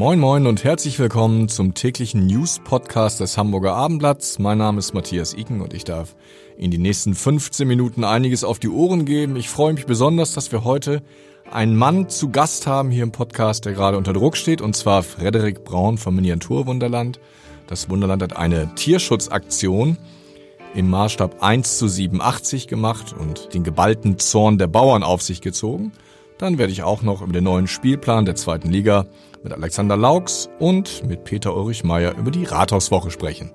[0.00, 4.38] Moin Moin und herzlich willkommen zum täglichen News-Podcast des Hamburger Abendblatts.
[4.38, 6.16] Mein Name ist Matthias Iken und ich darf
[6.56, 9.36] in die nächsten 15 Minuten einiges auf die Ohren geben.
[9.36, 11.02] Ich freue mich besonders, dass wir heute
[11.50, 15.02] einen Mann zu Gast haben hier im Podcast, der gerade unter Druck steht, und zwar
[15.02, 17.20] Frederik Braun vom Miniaturwunderland.
[17.66, 19.98] Das Wunderland hat eine Tierschutzaktion
[20.74, 25.92] im Maßstab 1 zu 87 gemacht und den geballten Zorn der Bauern auf sich gezogen.
[26.38, 29.04] Dann werde ich auch noch über den neuen Spielplan der zweiten Liga
[29.42, 33.52] mit Alexander Laux und mit Peter Ulrich Meyer über die Rathauswoche sprechen.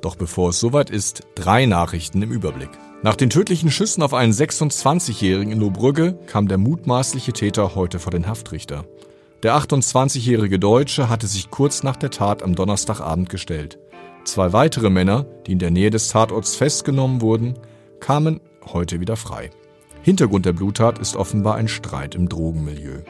[0.00, 2.70] Doch bevor es soweit ist, drei Nachrichten im Überblick.
[3.02, 8.10] Nach den tödlichen Schüssen auf einen 26-Jährigen in Lohbrügge kam der mutmaßliche Täter heute vor
[8.10, 8.84] den Haftrichter.
[9.42, 13.78] Der 28-jährige Deutsche hatte sich kurz nach der Tat am Donnerstagabend gestellt.
[14.24, 17.54] Zwei weitere Männer, die in der Nähe des Tatorts festgenommen wurden,
[18.00, 18.40] kamen
[18.72, 19.50] heute wieder frei.
[20.02, 23.00] Hintergrund der Bluttat ist offenbar ein Streit im Drogenmilieu.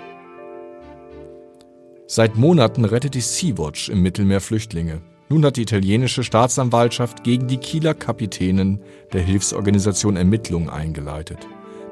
[2.13, 5.01] Seit Monaten rettet die Sea-Watch im Mittelmeer Flüchtlinge.
[5.29, 8.81] Nun hat die italienische Staatsanwaltschaft gegen die Kieler Kapitänin
[9.13, 11.39] der Hilfsorganisation Ermittlungen eingeleitet.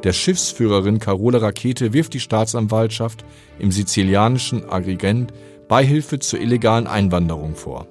[0.02, 3.24] Der Schiffsführerin Carola Rakete wirft die Staatsanwaltschaft
[3.60, 5.32] im sizilianischen Agrigent
[5.68, 7.86] Beihilfe zur illegalen Einwanderung vor.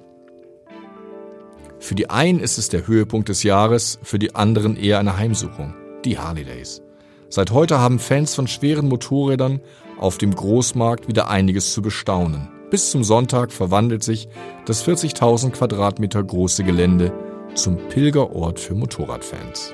[1.78, 5.72] Für die einen ist es der Höhepunkt des Jahres, für die anderen eher eine Heimsuchung,
[6.04, 6.82] die Harley Days.
[7.30, 9.60] Seit heute haben Fans von schweren Motorrädern
[9.98, 12.48] auf dem Großmarkt wieder einiges zu bestaunen.
[12.70, 14.28] Bis zum Sonntag verwandelt sich
[14.66, 17.12] das 40.000 Quadratmeter große Gelände
[17.54, 19.72] zum Pilgerort für Motorradfans.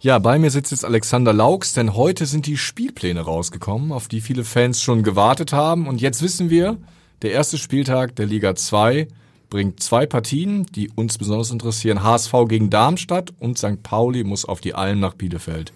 [0.00, 4.20] Ja, bei mir sitzt jetzt Alexander Laux, denn heute sind die Spielpläne rausgekommen, auf die
[4.20, 5.88] viele Fans schon gewartet haben.
[5.88, 6.76] Und jetzt wissen wir,
[7.22, 9.08] der erste Spieltag der Liga 2
[9.50, 12.04] bringt zwei Partien, die uns besonders interessieren.
[12.04, 13.82] HSV gegen Darmstadt und St.
[13.82, 15.72] Pauli muss auf die Alm nach Bielefeld.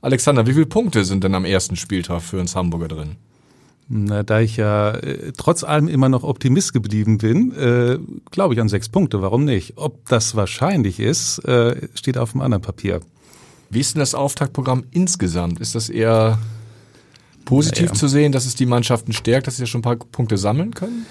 [0.00, 3.16] Alexander, wie viele Punkte sind denn am ersten Spieltag für uns Hamburger drin?
[3.88, 7.98] Na, da ich ja äh, trotz allem immer noch Optimist geblieben bin, äh,
[8.30, 9.22] glaube ich an sechs Punkte.
[9.22, 9.74] Warum nicht?
[9.76, 13.00] Ob das wahrscheinlich ist, äh, steht auf dem anderen Papier.
[13.70, 15.58] Wie ist denn das Auftaktprogramm insgesamt?
[15.60, 16.38] Ist das eher
[17.46, 17.94] positiv naja.
[17.94, 20.74] zu sehen, dass es die Mannschaften stärkt, dass sie ja schon ein paar Punkte sammeln
[20.74, 21.06] können?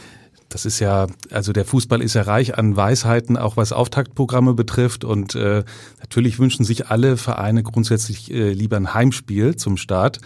[0.50, 5.03] Das ist ja, also der Fußball ist ja reich an Weisheiten, auch was Auftaktprogramme betrifft.
[5.03, 5.63] Und äh,
[6.00, 10.19] natürlich wünschen sich alle Vereine grundsätzlich äh, lieber ein Heimspiel zum Start.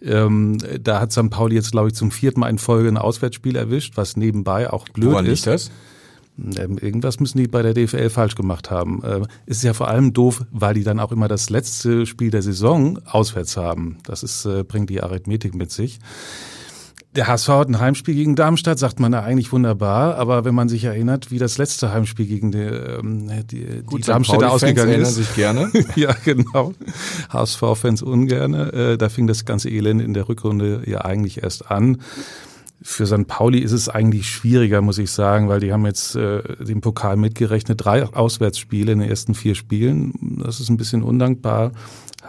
[0.00, 1.30] Ähm, da hat St.
[1.30, 4.88] Pauli jetzt, glaube ich, zum vierten Mal in Folge ein Auswärtsspiel erwischt, was nebenbei auch
[4.88, 5.44] blöd Woran ist.
[5.44, 5.70] Liegt das?
[6.38, 9.02] Ähm, irgendwas müssen die bei der DFL falsch gemacht haben.
[9.04, 12.30] Ähm, es ist ja vor allem doof, weil die dann auch immer das letzte Spiel
[12.30, 13.98] der Saison auswärts haben.
[14.04, 15.98] Das ist, äh, bringt die Arithmetik mit sich.
[17.16, 20.68] Der HSV hat ein Heimspiel gegen Darmstadt, sagt man ja eigentlich wunderbar, aber wenn man
[20.68, 25.14] sich erinnert, wie das letzte Heimspiel gegen die, ähm, die, Gut, die Darmstädter ausgegangen ist.
[25.14, 25.72] sich gerne.
[25.96, 26.74] ja, genau.
[27.30, 28.72] HSV-Fans ungerne.
[28.72, 32.02] Äh, da fing das ganze Elend in der Rückrunde ja eigentlich erst an.
[32.82, 33.26] Für St.
[33.26, 37.16] Pauli ist es eigentlich schwieriger, muss ich sagen, weil die haben jetzt äh, den Pokal
[37.16, 40.42] mitgerechnet, drei Auswärtsspiele in den ersten vier Spielen.
[40.44, 41.72] Das ist ein bisschen undankbar.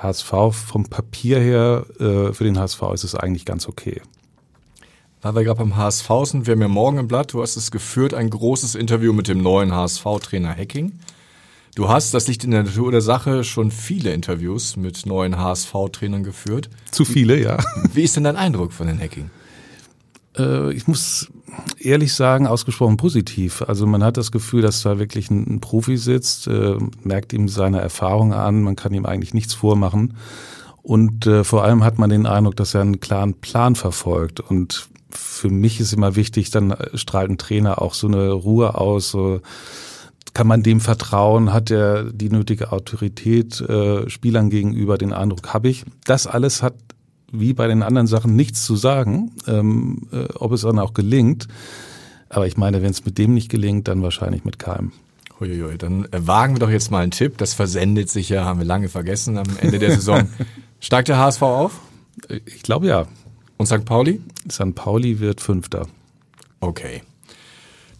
[0.02, 4.02] HSV vom Papier her, äh, für den HSV ist es eigentlich ganz okay.
[5.22, 7.72] Weil wir gerade beim HSV sind, wir haben ja morgen im Blatt, du hast es
[7.72, 10.94] geführt, ein großes Interview mit dem neuen HSV-Trainer Hacking.
[11.76, 16.24] Du hast, das liegt in der Natur der Sache, schon viele Interviews mit neuen HSV-Trainern
[16.24, 16.70] geführt.
[16.92, 17.58] Zu viele, ja.
[17.94, 19.30] Wie ist denn dein Eindruck von den Hacking?
[20.38, 21.32] Äh, ich muss
[21.80, 23.64] ehrlich sagen, ausgesprochen positiv.
[23.64, 27.82] Also man hat das Gefühl, dass da wirklich ein, Profi sitzt, äh, merkt ihm seine
[27.82, 30.16] Erfahrung an, man kann ihm eigentlich nichts vormachen.
[30.84, 34.40] Und äh, vor allem hat man den Eindruck, dass er einen klaren Plan verfolgt.
[34.40, 39.10] Und für mich ist immer wichtig, dann strahlt ein Trainer auch so eine Ruhe aus,
[39.10, 39.42] so
[40.34, 45.70] kann man dem vertrauen, hat er die nötige Autorität äh, Spielern gegenüber, den Eindruck habe
[45.70, 45.84] ich.
[46.06, 46.76] Das alles hat
[47.32, 51.48] wie bei den anderen Sachen nichts zu sagen, ähm, äh, ob es dann auch gelingt.
[52.30, 54.92] Aber ich meine, wenn es mit dem nicht gelingt, dann wahrscheinlich mit keinem.
[55.40, 57.38] Uiuiui, dann äh, wagen wir doch jetzt mal einen Tipp.
[57.38, 60.30] Das versendet sich ja, haben wir lange vergessen am Ende der Saison.
[60.80, 61.80] Steigt der HSV auf?
[62.46, 63.08] Ich glaube ja.
[63.58, 63.86] Und St.
[63.86, 64.22] Pauli?
[64.50, 64.76] St.
[64.76, 65.88] Pauli wird Fünfter.
[66.60, 67.02] Okay.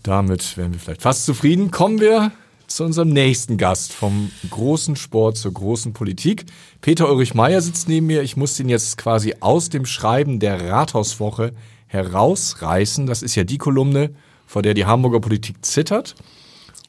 [0.04, 1.72] Damit wären wir vielleicht fast zufrieden.
[1.72, 2.32] Kommen wir
[2.68, 6.46] zu unserem nächsten Gast vom großen Sport zur großen Politik.
[6.82, 8.22] Peter Ulrich Meyer sitzt neben mir.
[8.22, 11.54] Ich muss ihn jetzt quasi aus dem Schreiben der Rathauswoche
[11.88, 13.06] herausreißen.
[13.08, 14.12] Das ist ja die Kolumne,
[14.46, 16.16] vor der die Hamburger Politik zittert.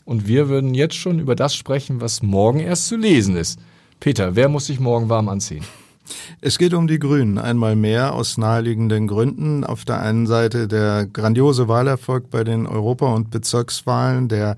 [0.05, 3.59] Und wir würden jetzt schon über das sprechen, was morgen erst zu lesen ist.
[4.01, 5.65] Peter, wer muss sich morgen warm anziehen?
[6.41, 9.65] Es geht um die Grünen einmal mehr aus naheliegenden Gründen.
[9.65, 14.57] Auf der einen Seite der grandiose Wahlerfolg bei den Europa- und Bezirkswahlen, der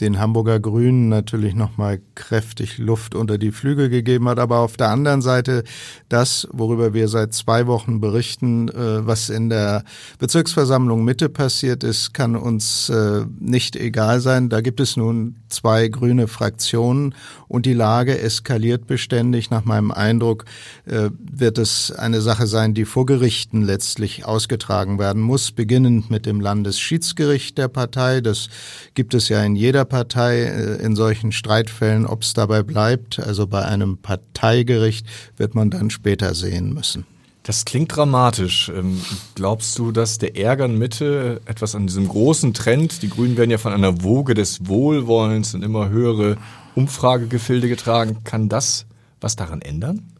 [0.00, 4.90] den Hamburger Grünen natürlich nochmal kräftig Luft unter die Flügel gegeben hat, aber auf der
[4.90, 5.62] anderen Seite
[6.08, 9.84] das, worüber wir seit zwei Wochen berichten, äh, was in der
[10.18, 14.48] Bezirksversammlung Mitte passiert ist, kann uns äh, nicht egal sein.
[14.48, 17.14] Da gibt es nun zwei grüne Fraktionen
[17.48, 19.50] und die Lage eskaliert beständig.
[19.50, 20.44] Nach meinem Eindruck
[20.86, 26.26] äh, wird es eine Sache sein, die vor Gerichten letztlich ausgetragen werden muss, beginnend mit
[26.26, 28.20] dem Landesschiedsgericht der Partei.
[28.20, 28.48] Das
[28.94, 33.18] gibt es ja in jeder Partei äh, in solchen Streitfällen, ob es dabei bleibt.
[33.18, 37.06] Also bei einem Parteigericht wird man dann später sehen müssen.
[37.44, 38.72] Das klingt dramatisch.
[38.74, 39.00] Ähm,
[39.34, 43.50] glaubst du, dass der Ärger in Mitte etwas an diesem großen Trend, die Grünen werden
[43.50, 46.38] ja von einer Woge des Wohlwollens in immer höhere
[46.74, 48.86] Umfragegefilde getragen, kann das
[49.20, 50.10] was daran ändern?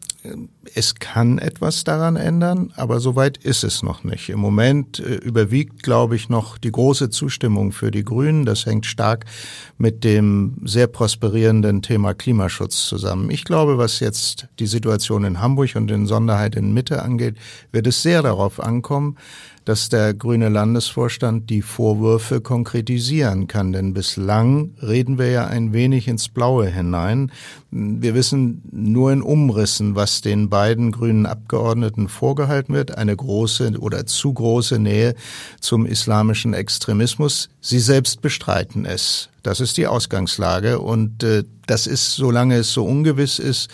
[0.73, 4.29] Es kann etwas daran ändern, aber soweit ist es noch nicht.
[4.29, 8.45] Im Moment äh, überwiegt, glaube ich, noch die große Zustimmung für die Grünen.
[8.45, 9.25] Das hängt stark
[9.77, 13.29] mit dem sehr prosperierenden Thema Klimaschutz zusammen.
[13.29, 17.35] Ich glaube, was jetzt die Situation in Hamburg und in Sonderheit in Mitte angeht,
[17.71, 19.17] wird es sehr darauf ankommen,
[19.65, 23.73] dass der grüne Landesvorstand die Vorwürfe konkretisieren kann.
[23.73, 27.31] Denn bislang reden wir ja ein wenig ins Blaue hinein.
[27.71, 32.97] Wir wissen nur in Umrissen, was den beiden grünen Abgeordneten vorgehalten wird.
[32.97, 35.13] Eine große oder zu große Nähe
[35.59, 37.49] zum islamischen Extremismus.
[37.59, 39.27] Sie selbst bestreiten es.
[39.43, 40.79] Das ist die Ausgangslage.
[40.79, 43.69] Und äh, das ist, solange es so ungewiss ist,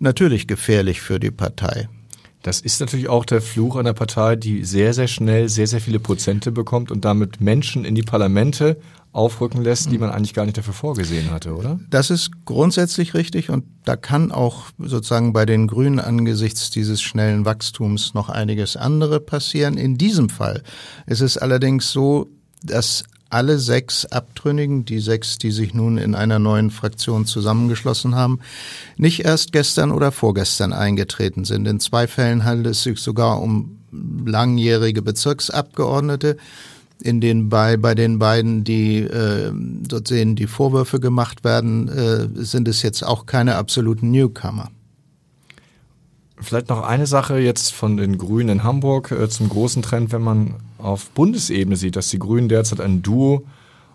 [0.00, 1.88] natürlich gefährlich für die Partei.
[2.42, 6.00] Das ist natürlich auch der Fluch einer Partei, die sehr, sehr schnell sehr, sehr viele
[6.00, 8.78] Prozente bekommt und damit Menschen in die Parlamente
[9.16, 11.80] aufrücken lässt, die man eigentlich gar nicht dafür vorgesehen hatte, oder?
[11.88, 17.44] Das ist grundsätzlich richtig und da kann auch sozusagen bei den Grünen angesichts dieses schnellen
[17.46, 19.78] Wachstums noch einiges andere passieren.
[19.78, 20.62] In diesem Fall
[21.06, 22.28] ist es allerdings so,
[22.62, 28.40] dass alle sechs Abtrünnigen, die sechs, die sich nun in einer neuen Fraktion zusammengeschlossen haben,
[28.96, 31.66] nicht erst gestern oder vorgestern eingetreten sind.
[31.66, 33.78] In zwei Fällen handelt es sich sogar um
[34.24, 36.36] langjährige Bezirksabgeordnete,
[37.02, 42.28] in den bei, bei den beiden, die äh, dort sehen, die Vorwürfe gemacht werden, äh,
[42.34, 44.70] sind es jetzt auch keine absoluten Newcomer.
[46.38, 50.22] Vielleicht noch eine Sache jetzt von den Grünen in Hamburg äh, zum großen Trend, wenn
[50.22, 53.44] man auf Bundesebene sieht, dass die Grünen derzeit ein Duo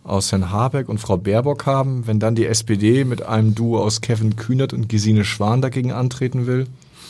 [0.03, 4.01] aus Herrn Habeck und Frau Baerbock haben, wenn dann die SPD mit einem Duo aus
[4.01, 6.65] Kevin Kühnert und Gesine Schwan dagegen antreten will,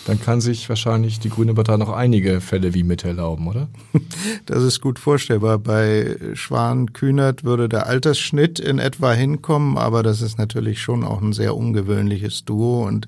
[0.05, 3.67] dann kann sich wahrscheinlich die Grüne Partei noch einige Fälle wie mit erlauben, oder?
[4.45, 5.59] Das ist gut vorstellbar.
[5.59, 11.33] Bei Schwan-Kühnert würde der Altersschnitt in etwa hinkommen, aber das ist natürlich schon auch ein
[11.33, 13.07] sehr ungewöhnliches Duo und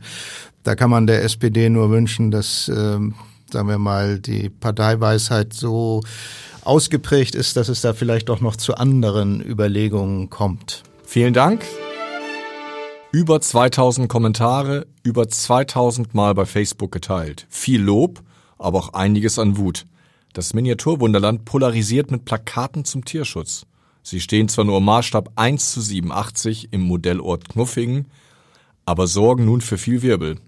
[0.63, 3.00] da kann man der SPD nur wünschen, dass, äh,
[3.51, 6.01] sagen wir mal, die Parteiweisheit so
[6.63, 10.84] ausgeprägt ist, dass es da vielleicht auch noch zu anderen Überlegungen kommt.
[11.06, 11.63] Vielen Dank.
[13.15, 17.45] Über 2000 Kommentare, über 2000 Mal bei Facebook geteilt.
[17.48, 18.24] Viel Lob,
[18.57, 19.86] aber auch einiges an Wut.
[20.33, 23.68] Das Miniaturwunderland polarisiert mit Plakaten zum Tierschutz.
[24.01, 28.07] Sie stehen zwar nur im Maßstab 1 zu 87 im Modellort Knuffingen,
[28.83, 30.39] aber sorgen nun für viel Wirbel.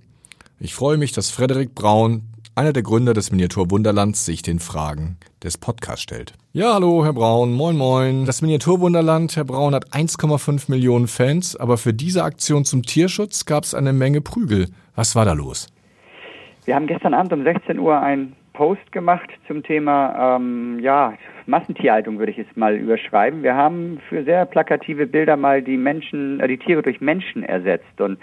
[0.60, 2.24] Ich freue mich, dass Frederik Braun,
[2.56, 6.34] einer der Gründer des Miniaturwunderlands, sich den Fragen des Podcasts stellt.
[6.54, 8.26] Ja, hallo, Herr Braun, moin moin.
[8.26, 13.66] Das Miniaturwunderland, Herr Braun, hat 1,5 Millionen Fans, aber für diese Aktion zum Tierschutz gab
[13.66, 14.70] es eine Menge Prügel.
[14.96, 15.68] Was war da los?
[16.64, 21.14] Wir haben gestern Abend um 16 Uhr einen Post gemacht zum Thema, ähm, ja,
[21.46, 23.44] Massentierhaltung würde ich es mal überschreiben.
[23.44, 28.00] Wir haben für sehr plakative Bilder mal die Menschen, äh, die Tiere durch Menschen ersetzt
[28.00, 28.18] und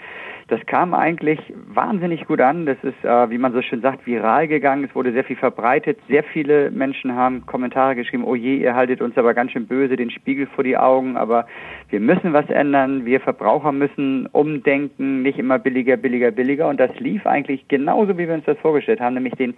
[0.47, 2.65] das kam eigentlich wahnsinnig gut an.
[2.65, 4.83] Das ist, äh, wie man so schön sagt, viral gegangen.
[4.83, 5.99] Es wurde sehr viel verbreitet.
[6.09, 9.95] Sehr viele Menschen haben Kommentare geschrieben, oh je, ihr haltet uns aber ganz schön böse
[9.95, 11.47] den Spiegel vor die Augen, aber
[11.89, 13.05] wir müssen was ändern.
[13.05, 16.67] Wir Verbraucher müssen umdenken, nicht immer billiger, billiger, billiger.
[16.67, 19.53] Und das lief eigentlich genauso, wie wir uns das vorgestellt haben, nämlich den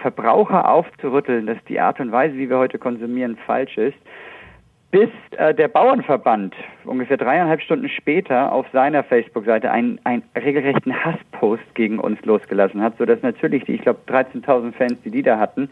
[0.00, 3.98] Verbraucher aufzurütteln, dass die Art und Weise, wie wir heute konsumieren, falsch ist
[4.90, 11.74] bis äh, der Bauernverband ungefähr dreieinhalb Stunden später auf seiner Facebook-Seite einen, einen regelrechten Hasspost
[11.74, 15.68] gegen uns losgelassen hat, sodass natürlich die, ich glaube, 13.000 Fans, die die da hatten,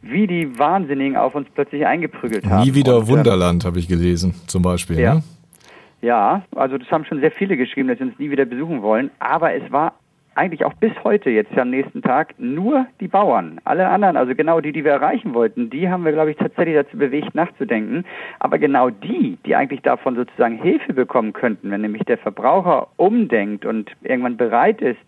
[0.00, 2.64] wie die Wahnsinnigen auf uns plötzlich eingeprügelt haben.
[2.64, 4.98] Nie wieder Und, äh, Wunderland, habe ich gelesen, zum Beispiel.
[4.98, 5.14] Ja.
[5.14, 5.22] Ne?
[6.00, 9.12] Ja, also das haben schon sehr viele geschrieben, dass sie uns nie wieder besuchen wollen.
[9.20, 9.94] Aber es war
[10.34, 13.60] eigentlich auch bis heute jetzt am nächsten Tag nur die Bauern.
[13.64, 16.74] Alle anderen, also genau die, die wir erreichen wollten, die haben wir, glaube ich, tatsächlich
[16.74, 18.04] dazu bewegt, nachzudenken.
[18.38, 23.64] Aber genau die, die eigentlich davon sozusagen Hilfe bekommen könnten, wenn nämlich der Verbraucher umdenkt
[23.64, 25.00] und irgendwann bereit ist,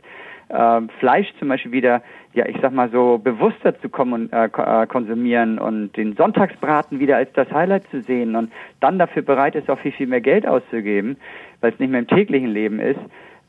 [0.49, 2.03] äh, Fleisch zum Beispiel wieder,
[2.35, 7.17] ja, ich sag mal so, bewusster zu kommen äh, äh, konsumieren und den Sonntagsbraten wieder
[7.17, 10.47] als das Highlight zu sehen und dann dafür bereit ist, auch viel, viel mehr Geld
[10.47, 11.17] auszugeben,
[11.61, 13.01] weil es nicht mehr im täglichen Leben ist,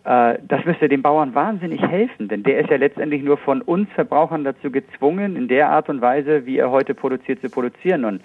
[0.05, 4.43] das müsste dem Bauern wahnsinnig helfen, denn der ist ja letztendlich nur von uns Verbrauchern
[4.43, 8.05] dazu gezwungen, in der Art und Weise, wie er heute produziert, zu produzieren.
[8.05, 8.21] Und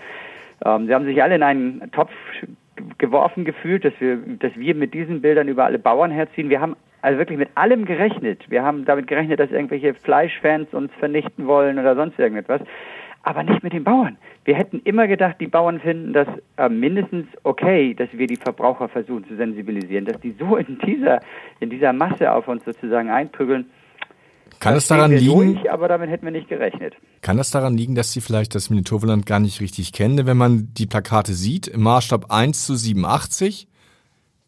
[0.63, 2.11] ähm, sie haben sich alle in einen Topf
[2.99, 6.51] geworfen gefühlt, dass wir, dass wir mit diesen Bildern über alle Bauern herziehen.
[6.51, 8.51] Wir haben also wirklich mit allem gerechnet.
[8.51, 12.61] Wir haben damit gerechnet, dass irgendwelche Fleischfans uns vernichten wollen oder sonst irgendetwas
[13.23, 14.17] aber nicht mit den Bauern.
[14.45, 18.89] Wir hätten immer gedacht, die Bauern finden das äh, mindestens okay, dass wir die Verbraucher
[18.89, 21.21] versuchen zu sensibilisieren, dass die so in dieser,
[21.61, 23.67] in dieser Masse auf uns sozusagen einprügeln.
[24.59, 25.55] Kann es daran liegen?
[25.55, 26.95] Durch, aber damit hätten wir nicht gerechnet.
[27.23, 30.27] Kann das daran liegen, dass Sie vielleicht das Minitoverland gar nicht richtig kennen?
[30.27, 33.69] Wenn man die Plakate sieht, im Maßstab 1 zu 87,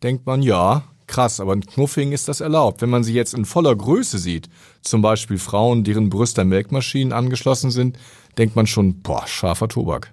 [0.02, 2.80] denkt man, ja, krass, aber in Knuffing ist das erlaubt.
[2.80, 4.48] Wenn man sie jetzt in voller Größe sieht,
[4.80, 7.98] zum Beispiel Frauen, deren Brüste Melkmaschinen angeschlossen sind,
[8.38, 10.10] denkt man schon, boah, scharfer Tobak.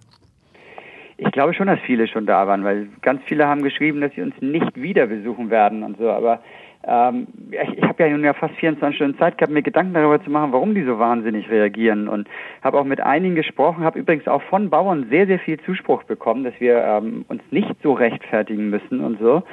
[1.17, 4.21] Ich glaube schon, dass viele schon da waren, weil ganz viele haben geschrieben, dass sie
[4.21, 6.09] uns nicht wieder besuchen werden und so.
[6.09, 6.41] Aber
[6.87, 10.23] ähm, ich, ich habe ja nun ja fast 24 Stunden Zeit gehabt, mir Gedanken darüber
[10.23, 12.07] zu machen, warum die so wahnsinnig reagieren.
[12.07, 12.27] Und
[12.61, 16.45] habe auch mit einigen gesprochen, habe übrigens auch von Bauern sehr, sehr viel Zuspruch bekommen,
[16.45, 19.43] dass wir ähm, uns nicht so rechtfertigen müssen und so.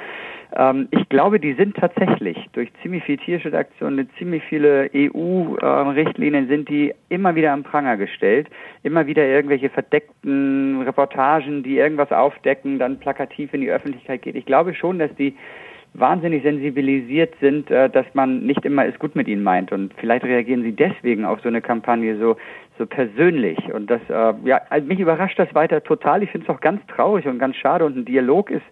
[0.55, 6.93] Ähm, ich glaube, die sind tatsächlich durch ziemlich viel Tierschutzaktionen, ziemlich viele EU-Richtlinien sind die
[7.09, 8.47] immer wieder am Pranger gestellt.
[8.83, 14.35] Immer wieder irgendwelche verdeckten Reportagen, die irgendwas aufdecken, dann plakativ in die Öffentlichkeit geht.
[14.35, 15.35] Ich glaube schon, dass die
[15.93, 19.71] wahnsinnig sensibilisiert sind, äh, dass man nicht immer es gut mit ihnen meint.
[19.71, 22.37] Und vielleicht reagieren sie deswegen auf so eine Kampagne so,
[22.77, 23.57] so persönlich.
[23.73, 26.23] Und das, äh, ja, also mich überrascht das weiter total.
[26.23, 27.85] Ich finde es auch ganz traurig und ganz schade.
[27.85, 28.65] Und ein Dialog ist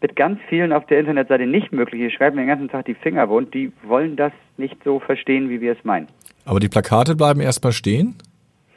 [0.00, 2.00] mit ganz vielen auf der Internetseite nicht möglich.
[2.00, 3.54] Die schreiben den ganzen Tag die Finger wund.
[3.54, 6.08] Die wollen das nicht so verstehen, wie wir es meinen.
[6.44, 8.16] Aber die Plakate bleiben erstmal stehen?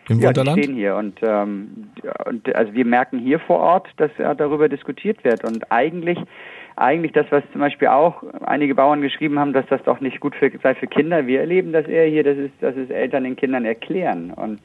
[0.09, 0.57] Im ja, Wunderland?
[0.57, 1.89] die stehen hier und, ähm,
[2.25, 6.17] und also wir merken hier vor Ort, dass ja, darüber diskutiert wird und eigentlich
[6.75, 10.33] eigentlich das, was zum Beispiel auch einige Bauern geschrieben haben, dass das doch nicht gut
[10.33, 11.27] für, sei für Kinder.
[11.27, 14.59] Wir erleben das eher hier, dass es, dass es Eltern den Kindern erklären und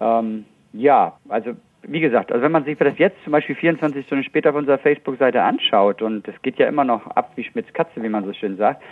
[0.00, 4.24] ähm, ja, also wie gesagt, also wenn man sich das jetzt zum Beispiel 24 Stunden
[4.24, 8.02] später auf unserer Facebook-Seite anschaut und es geht ja immer noch ab wie Schmitz Katze,
[8.02, 8.82] wie man so schön sagt,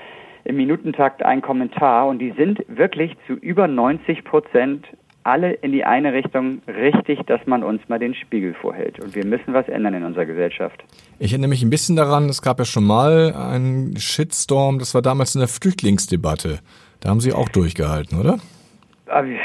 [0.45, 4.87] im Minutentakt ein Kommentar und die sind wirklich zu über 90 Prozent
[5.27, 9.01] alle in die eine Richtung richtig, dass man uns mal den Spiegel vorhält.
[9.01, 10.85] Und wir müssen was ändern in unserer Gesellschaft.
[11.19, 15.03] Ich erinnere mich ein bisschen daran, es gab ja schon mal einen Shitstorm, das war
[15.03, 16.61] damals in der Flüchtlingsdebatte.
[17.01, 18.39] Da haben Sie auch durchgehalten, oder?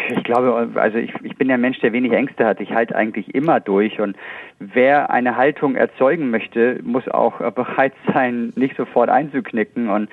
[0.09, 2.59] Ich glaube, also ich, ich bin ein Mensch, der wenig Ängste hat.
[2.59, 3.99] Ich halte eigentlich immer durch.
[3.99, 4.17] Und
[4.59, 9.89] wer eine Haltung erzeugen möchte, muss auch bereit sein, nicht sofort einzuknicken.
[9.89, 10.09] Und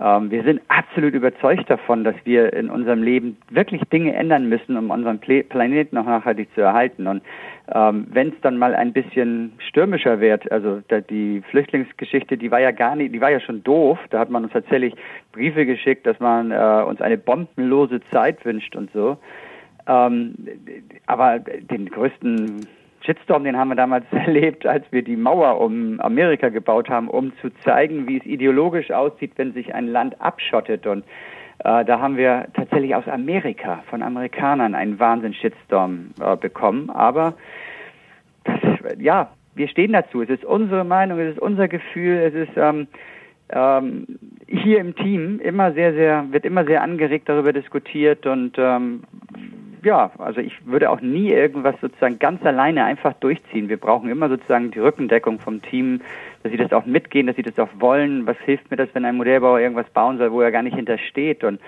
[0.00, 4.90] wir sind absolut überzeugt davon, dass wir in unserem Leben wirklich Dinge ändern müssen, um
[4.90, 7.06] unseren Pla Planeten noch nachhaltig zu erhalten.
[7.06, 7.22] Und
[7.70, 10.80] ähm, wenn es dann mal ein bisschen stürmischer wird, also
[11.10, 13.98] die Flüchtlingsgeschichte, die war ja gar nicht, die war ja schon doof.
[14.08, 14.94] Da hat man uns tatsächlich
[15.32, 19.18] Briefe geschickt, dass man äh, uns eine bombenlose Zeit wünscht und so.
[19.86, 20.34] Ähm,
[21.06, 22.66] aber den größten
[23.04, 27.32] Shitstorm, den haben wir damals erlebt, als wir die Mauer um Amerika gebaut haben, um
[27.38, 30.86] zu zeigen, wie es ideologisch aussieht, wenn sich ein Land abschottet.
[30.86, 31.04] Und
[31.64, 36.90] äh, da haben wir tatsächlich aus Amerika, von Amerikanern, einen Wahnsinn-Shitstorm äh, bekommen.
[36.90, 37.34] Aber
[38.44, 38.58] das,
[38.98, 40.22] ja, wir stehen dazu.
[40.22, 42.86] Es ist unsere Meinung, es ist unser Gefühl, es ist ähm,
[43.52, 44.06] ähm,
[44.46, 49.02] hier im Team immer sehr, sehr, wird immer sehr angeregt darüber diskutiert und ähm,
[49.82, 53.68] ja, also ich würde auch nie irgendwas sozusagen ganz alleine einfach durchziehen.
[53.68, 56.00] Wir brauchen immer sozusagen die Rückendeckung vom Team,
[56.42, 58.26] dass sie das auch mitgehen, dass sie das auch wollen.
[58.26, 61.44] Was hilft mir das, wenn ein Modellbauer irgendwas bauen soll, wo er gar nicht hintersteht?
[61.44, 61.60] Und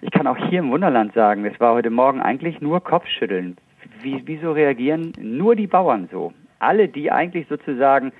[0.00, 3.56] ich kann auch hier im Wunderland sagen, es war heute Morgen eigentlich nur Kopfschütteln.
[4.02, 6.32] Wie, wieso reagieren nur die Bauern so?
[6.58, 8.12] Alle, die eigentlich sozusagen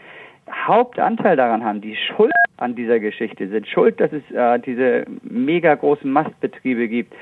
[0.50, 5.74] Hauptanteil daran haben, die Schuld an dieser Geschichte sind, schuld, dass es äh, diese mega
[5.74, 7.14] großen Mastbetriebe gibt,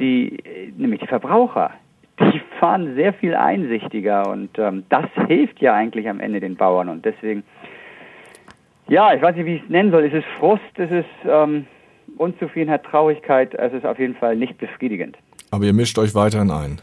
[0.00, 1.70] die, nämlich die Verbraucher,
[2.18, 6.88] die fahren sehr viel einsichtiger und ähm, das hilft ja eigentlich am Ende den Bauern
[6.88, 7.44] und deswegen,
[8.88, 10.04] ja, ich weiß nicht, wie ich es nennen soll.
[10.04, 11.66] Es ist Frust, es ist ähm,
[12.16, 15.16] Unzufriedenheit, Traurigkeit, es ist auf jeden Fall nicht befriedigend.
[15.50, 16.80] Aber ihr mischt euch weiterhin ein.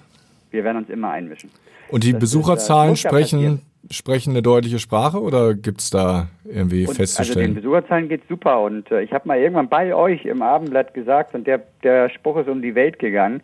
[0.51, 1.49] Wir werden uns immer einmischen.
[1.89, 6.27] Und die das Besucherzahlen ist, äh, sprechen, sprechen eine deutliche Sprache oder gibt es da
[6.45, 7.39] irgendwie und, festzustellen?
[7.39, 10.93] Also den Besucherzahlen geht super und äh, ich habe mal irgendwann bei euch im Abendblatt
[10.93, 13.41] gesagt und der, der Spruch ist um die Welt gegangen,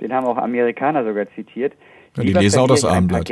[0.00, 1.72] den haben auch Amerikaner sogar zitiert.
[2.16, 3.28] Ja, die lesen auch das Abendblatt.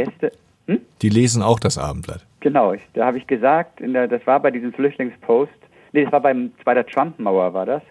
[0.67, 0.81] Hm?
[1.01, 2.27] Die lesen auch das Abendblatt.
[2.41, 5.51] Genau, ich, da habe ich gesagt, der, das war bei diesem Flüchtlingspost,
[5.93, 7.83] nee, das war beim, bei der Trump-Mauer war das,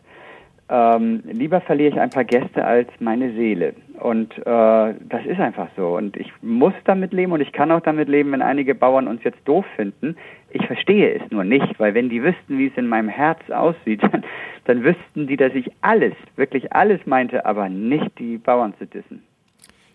[0.69, 3.73] ähm, lieber verliere ich ein paar Gäste als meine Seele.
[3.99, 5.95] Und äh, das ist einfach so.
[5.95, 9.23] Und ich muss damit leben und ich kann auch damit leben, wenn einige Bauern uns
[9.23, 10.17] jetzt doof finden.
[10.51, 14.01] Ich verstehe es nur nicht, weil wenn die wüssten, wie es in meinem Herz aussieht,
[14.11, 14.23] dann,
[14.65, 19.23] dann wüssten die, dass ich alles, wirklich alles meinte, aber nicht die Bauern zu dissen.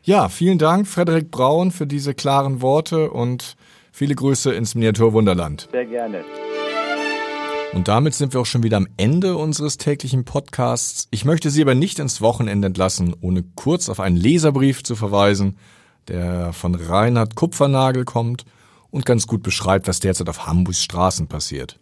[0.04, 3.56] Ja, vielen Dank, Frederik Braun, für diese klaren Worte und
[3.92, 5.68] viele Grüße ins Miniaturwunderland.
[5.70, 6.24] Sehr gerne.
[7.72, 11.08] Und damit sind wir auch schon wieder am Ende unseres täglichen Podcasts.
[11.10, 15.56] Ich möchte Sie aber nicht ins Wochenende entlassen, ohne kurz auf einen Leserbrief zu verweisen,
[16.08, 18.44] der von Reinhard Kupfernagel kommt
[18.90, 21.78] und ganz gut beschreibt, was derzeit auf Hamburgs Straßen passiert.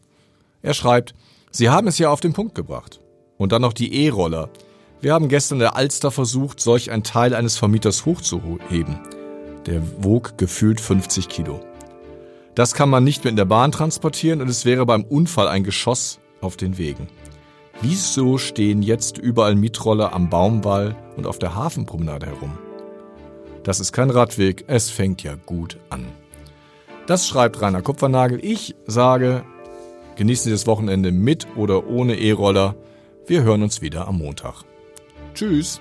[0.62, 1.14] Er schreibt,
[1.50, 3.00] Sie haben es ja auf den Punkt gebracht.
[3.37, 4.50] Und dann noch die E-Roller.
[5.00, 9.00] Wir haben gestern der Alster versucht, solch ein Teil eines Vermieters hochzuheben.
[9.66, 11.61] Der wog gefühlt 50 Kilo.
[12.54, 15.64] Das kann man nicht mehr in der Bahn transportieren und es wäre beim Unfall ein
[15.64, 17.09] Geschoss auf den Wegen.
[17.80, 22.59] Wieso stehen jetzt überall Mietroller am Baumwall und auf der Hafenpromenade herum?
[23.62, 26.07] Das ist kein Radweg, es fängt ja gut an.
[27.07, 28.45] Das schreibt Rainer Kupfernagel.
[28.45, 29.45] Ich sage,
[30.16, 32.75] genießen Sie das Wochenende mit oder ohne E-Roller.
[33.26, 34.64] Wir hören uns wieder am Montag.
[35.35, 35.80] Tschüss.